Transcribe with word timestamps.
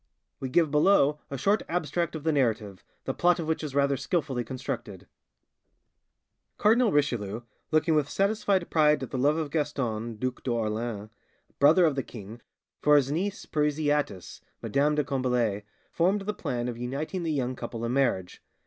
We 0.39 0.49
give 0.49 0.71
below 0.71 1.19
a 1.29 1.37
short 1.37 1.61
abstract 1.69 2.15
of 2.15 2.23
the 2.23 2.31
narrative, 2.31 2.83
the 3.05 3.13
plot 3.13 3.37
of 3.37 3.47
which 3.47 3.63
is 3.63 3.75
rather 3.75 3.97
skilfully 3.97 4.43
constructed:— 4.43 5.05
"Cardinal 6.57 6.91
Richelieu, 6.91 7.41
looking 7.69 7.93
with 7.93 8.09
satisfied 8.09 8.71
pride 8.71 9.03
at 9.03 9.11
the 9.11 9.19
love 9.19 9.37
of 9.37 9.51
Gaston, 9.51 10.15
Duc 10.17 10.41
d'Orleans, 10.41 11.11
brother 11.59 11.85
of 11.85 11.93
the 11.93 12.01
king, 12.01 12.41
for 12.81 12.95
his 12.95 13.11
niece 13.11 13.45
Parisiatis 13.45 14.41
(Madame 14.63 14.95
de 14.95 15.03
Combalet), 15.03 15.65
formed 15.91 16.21
the 16.21 16.33
plan 16.33 16.67
of 16.67 16.79
uniting 16.79 17.21
the 17.21 17.31
young 17.31 17.55
couple 17.55 17.85
in 17.85 17.93
marriage. 17.93 18.41